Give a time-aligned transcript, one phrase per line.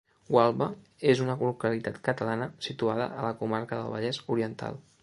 [0.35, 0.67] Gualba
[1.13, 4.87] és una localitat catalana situada a la comarca del Vallès Oriental.